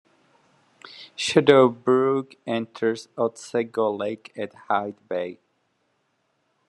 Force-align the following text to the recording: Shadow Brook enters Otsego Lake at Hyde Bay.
Shadow 1.15 1.69
Brook 1.69 2.33
enters 2.47 3.07
Otsego 3.19 3.91
Lake 3.95 4.33
at 4.35 4.51
Hyde 4.67 4.95
Bay. 5.07 5.37